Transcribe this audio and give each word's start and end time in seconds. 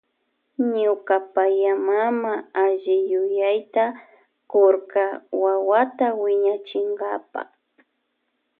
Ñuka 0.75 1.15
payamama 1.33 2.33
alliyuyayta 2.63 3.85
kurka 4.51 5.03
wawata 5.41 6.07
wiñachinkapa. 6.21 7.41